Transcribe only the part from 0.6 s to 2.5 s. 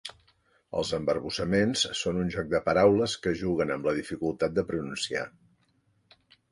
Els embarbussaments són un joc